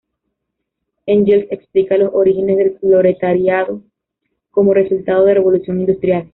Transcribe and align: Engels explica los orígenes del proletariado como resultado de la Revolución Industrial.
Engels 1.05 1.45
explica 1.51 1.95
los 1.95 2.09
orígenes 2.11 2.57
del 2.57 2.71
proletariado 2.71 3.83
como 4.49 4.73
resultado 4.73 5.21
de 5.25 5.27
la 5.27 5.33
Revolución 5.35 5.79
Industrial. 5.79 6.27